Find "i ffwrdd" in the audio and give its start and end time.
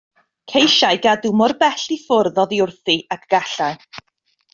1.97-2.41